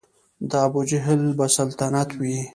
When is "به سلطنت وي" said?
1.37-2.37